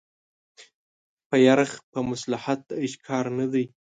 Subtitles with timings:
[1.27, 3.65] په يرغ په مصلحت د عشق کار نه دی